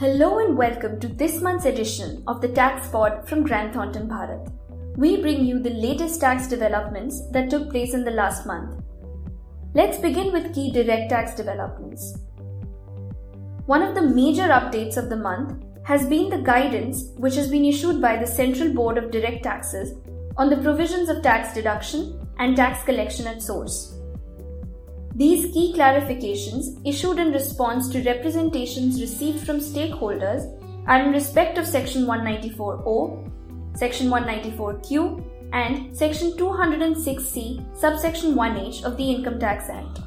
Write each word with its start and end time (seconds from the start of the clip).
Hello 0.00 0.38
and 0.38 0.56
welcome 0.56 1.00
to 1.00 1.08
this 1.08 1.40
month's 1.40 1.64
edition 1.64 2.22
of 2.28 2.40
the 2.40 2.46
Tax 2.46 2.88
Pod 2.88 3.28
from 3.28 3.42
Grant 3.42 3.74
Thornton 3.74 4.06
Bharat. 4.06 4.48
We 4.96 5.20
bring 5.20 5.44
you 5.44 5.58
the 5.58 5.70
latest 5.70 6.20
tax 6.20 6.46
developments 6.46 7.28
that 7.32 7.50
took 7.50 7.68
place 7.68 7.94
in 7.94 8.04
the 8.04 8.12
last 8.12 8.46
month. 8.46 8.80
Let's 9.74 9.98
begin 9.98 10.30
with 10.30 10.54
key 10.54 10.70
direct 10.70 11.10
tax 11.10 11.34
developments. 11.34 12.16
One 13.66 13.82
of 13.82 13.96
the 13.96 14.02
major 14.02 14.44
updates 14.44 14.96
of 14.96 15.08
the 15.10 15.16
month 15.16 15.64
has 15.82 16.06
been 16.06 16.30
the 16.30 16.42
guidance 16.42 17.02
which 17.16 17.34
has 17.34 17.50
been 17.50 17.64
issued 17.64 18.00
by 18.00 18.18
the 18.18 18.26
Central 18.40 18.72
Board 18.72 18.98
of 18.98 19.10
Direct 19.10 19.42
Taxes 19.42 19.94
on 20.36 20.48
the 20.48 20.58
provisions 20.58 21.08
of 21.08 21.24
tax 21.24 21.52
deduction 21.54 22.24
and 22.38 22.54
tax 22.54 22.84
collection 22.84 23.26
at 23.26 23.42
source. 23.42 23.97
These 25.18 25.52
key 25.52 25.74
clarifications, 25.76 26.80
issued 26.86 27.18
in 27.18 27.32
response 27.32 27.88
to 27.88 28.04
representations 28.04 29.00
received 29.00 29.44
from 29.44 29.58
stakeholders, 29.58 30.44
are 30.86 31.02
in 31.02 31.10
respect 31.10 31.58
of 31.58 31.66
Section 31.66 32.06
194O, 32.06 33.76
Section 33.76 34.10
194Q, 34.10 35.24
and 35.52 35.96
Section 35.96 36.36
206C, 36.36 37.76
subsection 37.76 38.34
1H 38.34 38.84
of 38.84 38.96
the 38.96 39.10
Income 39.10 39.40
Tax 39.40 39.68
Act. 39.68 39.98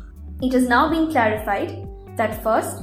It 0.41 0.53
has 0.53 0.69
now 0.69 0.89
been 0.89 1.11
clarified 1.11 1.89
that 2.16 2.41
first, 2.41 2.81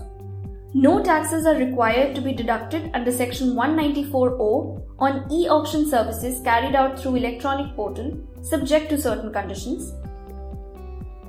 no 0.74 1.02
taxes 1.02 1.47
are 1.47 1.56
required 1.56 2.14
to 2.14 2.20
be 2.20 2.34
deducted 2.34 2.91
under 2.92 3.10
Section 3.10 3.55
194O 3.55 4.83
on 4.98 5.33
e 5.33 5.48
auction 5.48 5.88
services 5.88 6.42
carried 6.42 6.74
out 6.74 6.98
through 6.98 7.16
electronic 7.16 7.74
portal, 7.74 8.20
subject 8.42 8.91
to 8.91 9.00
certain 9.00 9.33
conditions. 9.33 9.95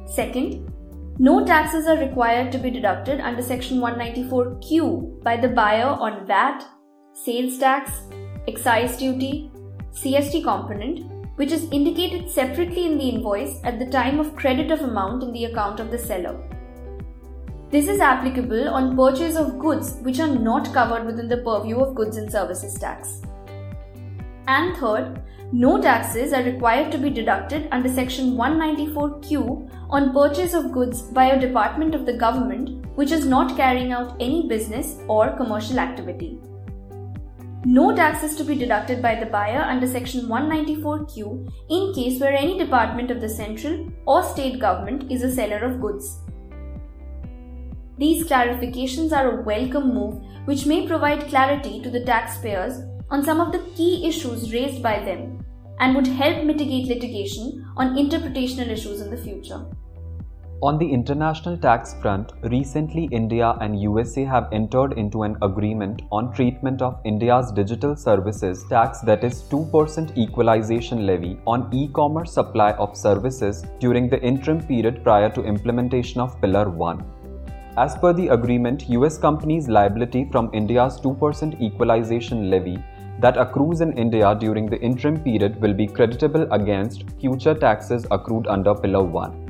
Second, 0.06 0.70
no 1.22 1.46
taxes 1.46 1.86
are 1.86 1.98
required 1.98 2.50
to 2.50 2.58
be 2.58 2.72
deducted 2.72 3.20
under 3.20 3.42
Section 3.42 3.80
194Q 3.80 5.22
by 5.22 5.36
the 5.36 5.50
buyer 5.50 5.88
on 5.88 6.26
VAT, 6.26 6.64
sales 7.14 7.58
tax, 7.58 7.92
excise 8.48 8.96
duty, 8.96 9.52
CST 9.92 10.42
component, 10.46 11.12
which 11.36 11.52
is 11.52 11.70
indicated 11.72 12.30
separately 12.30 12.86
in 12.86 12.98
the 12.98 13.10
invoice 13.10 13.60
at 13.66 13.80
the 13.80 13.88
time 13.88 14.22
of 14.22 14.34
credit 14.38 14.72
of 14.72 14.80
amount 14.80 15.22
in 15.24 15.34
the 15.34 15.44
account 15.44 15.82
of 15.82 15.92
the 15.92 15.98
seller. 15.98 16.40
This 17.70 17.90
is 17.90 18.00
applicable 18.00 18.70
on 18.70 18.96
purchase 18.96 19.36
of 19.36 19.60
goods 19.60 19.98
which 20.04 20.22
are 20.22 20.34
not 20.34 20.74
covered 20.74 21.06
within 21.06 21.28
the 21.28 21.44
purview 21.44 21.82
of 21.82 21.96
goods 21.96 22.16
and 22.16 22.32
services 22.32 22.76
tax. 22.76 23.22
And 24.52 24.76
third, 24.78 25.22
no 25.52 25.80
taxes 25.80 26.34
are 26.34 26.42
required 26.42 26.92
to 26.92 26.98
be 26.98 27.12
deducted 27.12 27.68
under 27.72 27.88
Section 27.88 28.32
194Q 28.36 29.70
on 29.92 30.12
purchase 30.12 30.56
of 30.56 30.72
goods 30.72 31.04
by 31.04 31.26
a 31.26 31.40
department 31.40 31.94
of 31.94 32.08
the 32.08 32.18
government 32.18 32.88
which 32.96 33.12
is 33.12 33.28
not 33.28 33.56
carrying 33.56 33.92
out 33.92 34.16
any 34.20 34.48
business 34.48 34.98
or 35.08 35.38
commercial 35.38 35.78
activity. 35.78 36.40
No 37.64 37.96
taxes 37.96 38.36
to 38.38 38.44
be 38.44 38.56
deducted 38.56 39.04
by 39.04 39.14
the 39.20 39.28
buyer 39.28 39.62
under 39.62 39.86
Section 39.86 40.26
194Q 40.26 41.48
in 41.70 41.94
case 41.94 42.20
where 42.20 42.34
any 42.34 42.58
department 42.58 43.12
of 43.12 43.22
the 43.22 43.30
central 43.30 43.88
or 44.08 44.24
state 44.24 44.60
government 44.60 45.12
is 45.12 45.22
a 45.22 45.32
seller 45.32 45.60
of 45.60 45.80
goods. 45.80 46.22
These 48.00 48.26
clarifications 48.26 49.12
are 49.12 49.30
a 49.30 49.44
welcome 49.44 49.94
move 49.94 50.24
which 50.46 50.66
may 50.66 50.88
provide 50.88 51.28
clarity 51.28 51.82
to 51.84 51.92
the 51.92 52.04
taxpayers 52.04 52.82
on 53.12 53.24
some 53.24 53.40
of 53.40 53.52
the 53.52 53.60
key 53.76 54.08
issues 54.08 54.54
raised 54.54 54.84
by 54.84 55.04
them 55.04 55.44
and 55.80 55.96
would 55.96 56.08
help 56.08 56.44
mitigate 56.44 56.88
litigation 56.88 57.66
on 57.78 57.96
interpretational 57.96 58.68
issues 58.68 59.02
in 59.02 59.10
the 59.10 59.18
future. 59.18 59.66
On 60.62 60.78
the 60.78 60.92
international 60.92 61.58
tax 61.58 61.96
front, 62.02 62.34
recently 62.44 63.08
India 63.14 63.56
and 63.62 63.80
USA 63.82 64.26
have 64.26 64.50
entered 64.52 64.92
into 64.98 65.24
an 65.24 65.38
agreement 65.42 66.02
on 66.12 66.34
treatment 66.34 66.82
of 66.82 67.00
India's 67.06 67.50
digital 67.54 67.96
services 67.96 68.66
tax 68.68 69.00
that 69.02 69.24
is 69.24 69.44
2% 69.44 70.18
equalization 70.18 71.06
levy 71.06 71.40
on 71.48 71.70
e-commerce 71.74 72.34
supply 72.34 72.72
of 72.74 72.98
services 72.98 73.64
during 73.80 74.10
the 74.10 74.22
interim 74.22 74.60
period 74.62 75.02
prior 75.02 75.30
to 75.30 75.44
implementation 75.44 76.20
of 76.20 76.40
Pillar 76.42 76.70
1. 76.70 77.06
As 77.78 77.96
per 77.96 78.12
the 78.12 78.28
agreement, 78.28 78.90
US 78.90 79.18
companies' 79.18 79.70
liability 79.70 80.28
from 80.30 80.50
India's 80.54 81.00
2% 81.00 81.62
equalization 81.62 82.50
levy 82.50 82.84
that 83.22 83.38
accrues 83.38 83.82
in 83.82 83.92
India 83.94 84.36
during 84.40 84.66
the 84.70 84.80
interim 84.80 85.20
period 85.22 85.60
will 85.62 85.74
be 85.74 85.88
creditable 85.88 86.48
against 86.52 87.04
future 87.20 87.54
taxes 87.54 88.06
accrued 88.12 88.48
under 88.48 88.74
Pillar 88.74 89.04
1. 89.04 89.50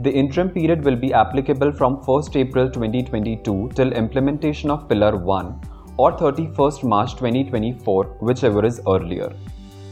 The 0.00 0.10
interim 0.10 0.50
period 0.50 0.84
will 0.84 0.96
be 0.96 1.12
applicable 1.12 1.72
from 1.72 1.98
1st 2.04 2.36
April 2.36 2.70
2022 2.70 3.70
till 3.74 3.92
implementation 3.92 4.70
of 4.70 4.88
Pillar 4.88 5.16
1 5.16 5.60
or 5.98 6.12
31st 6.16 6.84
March 6.84 7.12
2024, 7.16 8.04
whichever 8.20 8.64
is 8.64 8.80
earlier. 8.88 9.30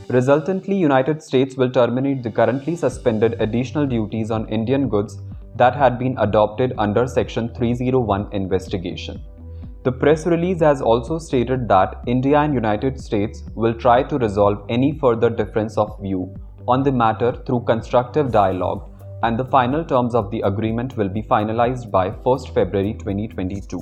Resultantly, 0.09 0.77
United 0.77 1.23
States 1.23 1.57
will 1.57 1.71
terminate 1.71 2.23
the 2.23 2.31
currently 2.31 2.75
suspended 2.77 3.37
additional 3.41 3.87
duties 3.87 4.31
on 4.31 4.49
Indian 4.49 4.89
goods 4.89 5.19
that 5.57 5.77
had 5.77 5.99
been 5.99 6.17
adopted 6.19 6.73
under 6.79 7.07
Section 7.07 7.53
301 7.55 8.29
investigation. 8.33 9.23
The 9.89 9.93
press 9.93 10.27
release 10.27 10.61
has 10.61 10.83
also 10.83 11.17
stated 11.17 11.67
that 11.69 12.03
India 12.07 12.39
and 12.41 12.53
United 12.53 13.01
States 13.01 13.45
will 13.55 13.73
try 13.73 14.03
to 14.03 14.19
resolve 14.19 14.67
any 14.69 14.99
further 14.99 15.31
difference 15.31 15.79
of 15.79 15.99
view 16.03 16.35
on 16.69 16.83
the 16.83 16.93
matter 16.93 17.33
through 17.47 17.61
constructive 17.61 18.31
dialogue 18.31 18.83
and 19.23 19.39
the 19.39 19.47
final 19.47 19.83
terms 19.83 20.15
of 20.15 20.31
the 20.31 20.43
agreement 20.43 20.95
will 20.99 21.09
be 21.09 21.23
finalized 21.23 21.91
by 21.91 22.11
1st 22.11 22.53
February 22.53 22.93
2022. 22.99 23.81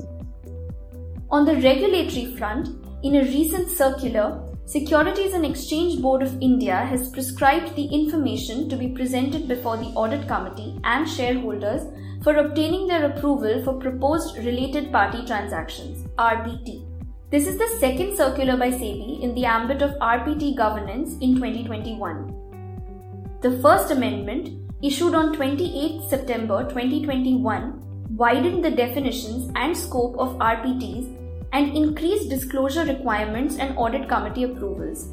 On 1.32 1.44
the 1.44 1.56
regulatory 1.56 2.36
front, 2.36 2.68
in 3.02 3.16
a 3.16 3.22
recent 3.22 3.68
circular, 3.68 4.46
Securities 4.66 5.32
and 5.32 5.46
Exchange 5.46 6.02
Board 6.02 6.24
of 6.24 6.42
India 6.42 6.74
has 6.74 7.08
prescribed 7.10 7.76
the 7.76 7.86
information 7.86 8.68
to 8.68 8.74
be 8.74 8.88
presented 8.88 9.46
before 9.46 9.76
the 9.76 9.92
audit 9.94 10.26
committee 10.26 10.76
and 10.82 11.08
shareholders 11.08 11.82
for 12.24 12.34
obtaining 12.34 12.88
their 12.88 13.04
approval 13.04 13.62
for 13.62 13.74
proposed 13.74 14.36
related 14.38 14.90
party 14.90 15.24
transactions 15.24 16.04
RPT. 16.18 16.84
This 17.30 17.46
is 17.46 17.58
the 17.58 17.76
second 17.78 18.16
circular 18.16 18.56
by 18.56 18.72
SEBI 18.72 19.22
in 19.22 19.36
the 19.36 19.44
ambit 19.44 19.82
of 19.82 19.94
RPT 20.00 20.56
governance 20.56 21.12
in 21.20 21.36
2021. 21.36 23.38
The 23.42 23.60
first 23.60 23.92
amendment 23.92 24.48
issued 24.82 25.14
on 25.14 25.32
28 25.32 26.10
September 26.10 26.64
2021, 26.64 28.16
widened 28.16 28.64
the 28.64 28.72
definitions 28.72 29.48
and 29.54 29.76
scope 29.76 30.18
of 30.18 30.36
RPTs 30.38 31.16
and 31.52 31.76
increased 31.76 32.28
disclosure 32.28 32.84
requirements 32.84 33.56
and 33.56 33.76
audit 33.76 34.08
committee 34.08 34.44
approvals. 34.44 35.12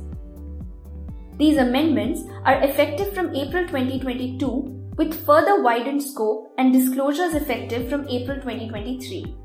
These 1.38 1.57
amendments 1.57 2.21
are 2.45 2.61
effective 2.61 3.13
from 3.13 3.35
April 3.35 3.66
2022 3.66 4.91
with 4.97 5.25
further 5.25 5.61
widened 5.63 6.03
scope 6.03 6.53
and 6.57 6.71
disclosures 6.71 7.33
effective 7.33 7.89
from 7.89 8.07
April 8.07 8.38
2023. 8.38 9.35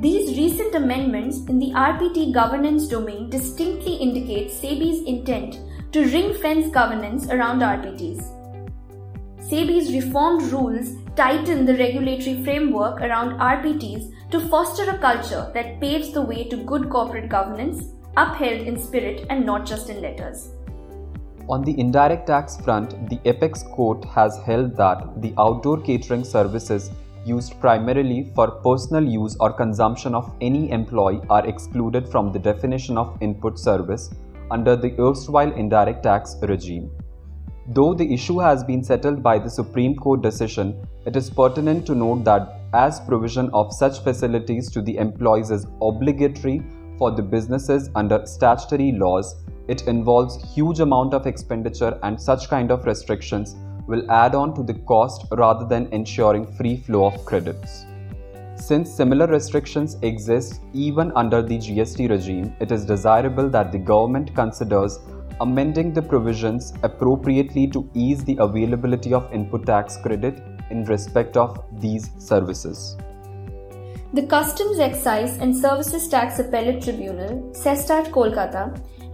These 0.00 0.36
recent 0.36 0.74
amendments 0.74 1.38
in 1.48 1.58
the 1.58 1.70
RPT 1.70 2.34
governance 2.34 2.88
domain 2.88 3.30
distinctly 3.30 3.94
indicate 3.94 4.50
SEBI's 4.50 5.06
intent 5.06 5.60
to 5.92 6.04
ring 6.06 6.34
fence 6.34 6.72
governance 6.72 7.28
around 7.28 7.60
RPTs. 7.60 8.20
SEBI's 9.38 9.92
reformed 9.92 10.42
rules 10.50 10.96
tighten 11.16 11.66
the 11.66 11.76
regulatory 11.76 12.42
framework 12.42 13.00
around 13.00 13.38
RPTs 13.38 14.10
to 14.30 14.40
foster 14.48 14.90
a 14.90 14.98
culture 14.98 15.50
that 15.54 15.80
paves 15.80 16.12
the 16.12 16.22
way 16.22 16.48
to 16.48 16.56
good 16.56 16.88
corporate 16.88 17.28
governance, 17.28 17.92
upheld 18.16 18.66
in 18.66 18.78
spirit 18.78 19.26
and 19.28 19.44
not 19.44 19.66
just 19.66 19.90
in 19.90 20.00
letters. 20.00 20.50
On 21.48 21.62
the 21.62 21.78
indirect 21.78 22.28
tax 22.28 22.56
front, 22.60 23.10
the 23.10 23.20
Apex 23.24 23.62
Court 23.64 24.04
has 24.06 24.38
held 24.46 24.76
that 24.76 25.20
the 25.20 25.34
outdoor 25.38 25.80
catering 25.80 26.24
services 26.24 26.90
used 27.26 27.60
primarily 27.60 28.30
for 28.34 28.50
personal 28.62 29.04
use 29.04 29.36
or 29.38 29.52
consumption 29.52 30.14
of 30.14 30.34
any 30.40 30.70
employee 30.70 31.20
are 31.28 31.46
excluded 31.46 32.08
from 32.08 32.32
the 32.32 32.38
definition 32.38 32.96
of 32.96 33.18
input 33.20 33.58
service 33.58 34.10
under 34.50 34.76
the 34.76 34.94
erstwhile 34.98 35.52
indirect 35.52 36.02
tax 36.02 36.36
regime. 36.42 36.90
Though 37.68 37.94
the 37.94 38.12
issue 38.12 38.38
has 38.38 38.64
been 38.64 38.82
settled 38.82 39.22
by 39.22 39.38
the 39.38 39.50
Supreme 39.50 39.94
Court 39.94 40.22
decision, 40.22 40.86
it 41.04 41.16
is 41.16 41.28
pertinent 41.30 41.84
to 41.86 41.94
note 41.94 42.24
that 42.24 42.60
as 42.74 43.00
provision 43.00 43.50
of 43.52 43.72
such 43.72 44.02
facilities 44.02 44.70
to 44.70 44.80
the 44.80 44.96
employees 44.96 45.50
is 45.50 45.66
obligatory 45.80 46.62
for 46.96 47.10
the 47.10 47.22
businesses 47.22 47.90
under 47.94 48.24
statutory 48.24 48.92
laws, 48.92 49.34
it 49.68 49.86
involves 49.88 50.54
huge 50.54 50.80
amount 50.80 51.14
of 51.14 51.26
expenditure 51.26 51.98
and 52.02 52.20
such 52.20 52.48
kind 52.48 52.70
of 52.70 52.84
restrictions 52.84 53.56
will 53.88 54.08
add 54.10 54.34
on 54.34 54.54
to 54.54 54.62
the 54.62 54.74
cost 54.90 55.26
rather 55.32 55.66
than 55.66 55.88
ensuring 55.92 56.46
free 56.56 56.76
flow 56.76 57.06
of 57.06 57.24
credits. 57.24 57.84
Since 58.54 58.94
similar 58.94 59.26
restrictions 59.26 59.96
exist 60.02 60.60
even 60.72 61.10
under 61.16 61.42
the 61.42 61.58
GST 61.58 62.08
regime, 62.08 62.54
it 62.60 62.70
is 62.70 62.84
desirable 62.84 63.48
that 63.50 63.72
the 63.72 63.78
government 63.78 64.34
considers 64.36 65.00
amending 65.40 65.92
the 65.92 66.02
provisions 66.02 66.72
appropriately 66.84 67.66
to 67.66 67.90
ease 67.94 68.22
the 68.22 68.36
availability 68.38 69.12
of 69.12 69.32
input 69.32 69.66
tax 69.66 69.96
credit 69.96 70.40
in 70.72 70.84
respect 70.84 71.36
of 71.36 71.64
these 71.80 72.10
services. 72.18 72.96
The 74.14 74.26
Customs 74.26 74.78
Excise 74.78 75.38
and 75.38 75.56
Services 75.56 76.08
Tax 76.08 76.38
Appellate 76.38 76.82
Tribunal, 76.82 77.50
CESTAT 77.54 78.10
Kolkata, 78.10 78.64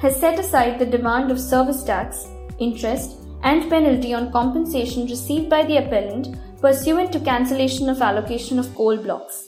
has 0.01 0.19
set 0.19 0.39
aside 0.39 0.79
the 0.79 0.87
demand 0.87 1.31
of 1.31 1.39
service 1.41 1.85
tax, 1.85 2.27
interest, 2.59 3.19
and 3.43 3.71
penalty 3.71 4.15
on 4.15 4.33
compensation 4.33 5.07
received 5.07 5.49
by 5.49 5.63
the 5.65 5.77
appellant 5.77 6.37
pursuant 6.61 7.13
to 7.13 7.21
cancellation 7.21 7.89
of 7.89 8.03
allocation 8.03 8.59
of 8.59 8.75
coal 8.75 8.97
blocks. 8.97 9.45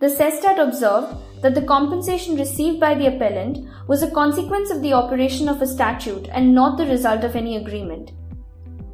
The 0.00 0.06
CESTAT 0.06 0.58
observed 0.58 1.14
that 1.42 1.54
the 1.54 1.66
compensation 1.66 2.36
received 2.36 2.80
by 2.80 2.94
the 2.94 3.08
appellant 3.14 3.58
was 3.88 4.02
a 4.02 4.10
consequence 4.10 4.70
of 4.70 4.80
the 4.80 4.92
operation 4.92 5.48
of 5.48 5.60
a 5.60 5.66
statute 5.66 6.28
and 6.30 6.54
not 6.54 6.78
the 6.78 6.86
result 6.86 7.24
of 7.24 7.36
any 7.36 7.56
agreement. 7.56 8.12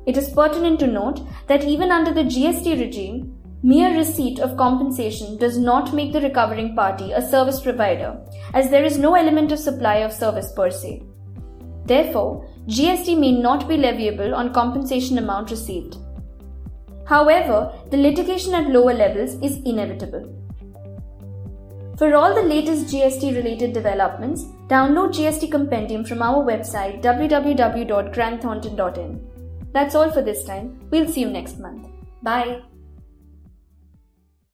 It 0.06 0.17
is 0.17 0.31
pertinent 0.31 0.81
to 0.81 0.87
note 0.87 1.21
that 1.47 1.65
even 1.65 1.91
under 1.91 2.12
the 2.12 2.25
GST 2.25 2.79
regime, 2.79 3.35
Mere 3.67 3.97
receipt 3.97 4.41
of 4.41 4.59
compensation 4.59 5.39
does 5.39 5.56
not 5.56 5.95
make 5.95 6.12
the 6.12 6.21
recovering 6.21 6.77
party 6.77 7.12
a 7.12 7.27
service 7.27 7.61
provider, 7.61 8.21
as 8.53 8.69
there 8.69 8.85
is 8.85 8.99
no 8.99 9.15
element 9.15 9.53
of 9.53 9.59
supply 9.59 10.01
of 10.01 10.12
service 10.12 10.53
per 10.53 10.71
se. 10.71 11.03
Therefore, 11.87 12.47
GST 12.67 13.19
may 13.19 13.33
not 13.33 13.67
be 13.67 13.79
leviable 13.79 14.37
on 14.37 14.53
compensation 14.53 15.17
amount 15.17 15.51
received. 15.51 15.97
However, 17.06 17.73
the 17.91 17.97
litigation 17.97 18.53
at 18.53 18.69
lower 18.69 18.93
levels 18.93 19.37
is 19.41 19.56
inevitable. 19.65 20.29
For 21.97 22.15
all 22.15 22.35
the 22.35 22.43
latest 22.43 22.95
GST 22.95 23.35
related 23.35 23.73
developments, 23.73 24.45
download 24.69 25.15
GST 25.15 25.51
Compendium 25.51 26.05
from 26.05 26.21
our 26.21 26.45
website 26.45 27.01
www.grantthornton.in. 27.01 29.33
That's 29.75 29.94
all 29.94 30.11
for 30.11 30.23
this 30.23 30.44
time. 30.44 30.81
We'll 30.91 31.09
see 31.09 31.21
you 31.21 31.31
next 31.31 31.59
month. 31.59 31.88
Bye. 32.23 32.62